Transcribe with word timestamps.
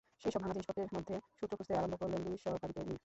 এসব 0.23 0.39
ভাঙা 0.41 0.53
জিনিসপত্রের 0.53 0.95
মধ্যে 0.95 1.15
সূত্র 1.37 1.53
খুঁজতে 1.57 1.73
আরম্ভ 1.75 1.95
করল 2.01 2.13
দুই 2.25 2.37
সহকারীকে 2.37 2.81
নিয়ে। 2.81 2.99